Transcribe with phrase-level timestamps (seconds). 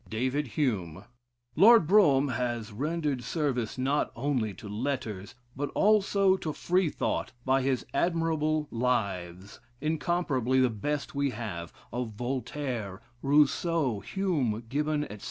[0.09, 1.03] DAVID HUME
[1.55, 7.85] Lord Brougham has rendered service not only to "Letters," but also to Freethought, by his
[7.93, 15.19] admirable "Lives," incomparably the best we have, of Voltaire, Rousseau, Hume, Gibbon, etc.